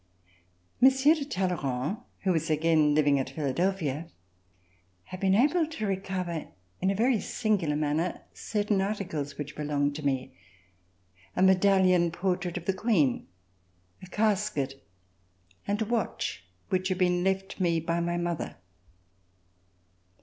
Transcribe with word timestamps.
Monsieur 0.81 1.13
de 1.13 1.23
Talleyrand, 1.23 1.97
who 2.21 2.31
was 2.31 2.49
again 2.49 2.95
living 2.95 3.19
at 3.19 3.29
Philadelphia, 3.29 4.09
had 5.03 5.19
been 5.19 5.35
able 5.35 5.67
to 5.67 5.85
recover 5.85 6.47
in 6.81 6.89
a 6.89 6.95
very 6.95 7.19
singular 7.19 7.75
manner 7.75 8.21
certain 8.33 8.81
articles 8.81 9.37
which 9.37 9.55
belonged 9.55 9.95
to 9.95 10.03
me: 10.03 10.35
a 11.35 11.43
medallion 11.43 12.09
portrait 12.09 12.57
of 12.57 12.65
the 12.65 12.73
Queen, 12.73 13.27
a 14.01 14.07
casket 14.07 14.83
and 15.67 15.79
a 15.83 15.85
watch 15.85 16.45
which 16.69 16.87
had 16.87 16.97
been 16.97 17.23
left 17.23 17.59
me 17.59 17.79
by 17.79 17.99
my 17.99 18.17
mother. 18.17 18.55